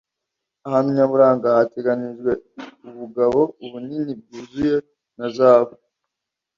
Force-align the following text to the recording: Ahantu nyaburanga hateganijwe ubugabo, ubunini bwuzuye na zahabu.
Ahantu 0.67 0.89
nyaburanga 0.97 1.47
hateganijwe 1.57 2.31
ubugabo, 2.89 3.39
ubunini 3.65 4.11
bwuzuye 4.19 4.75
na 5.17 5.27
zahabu. 5.35 5.75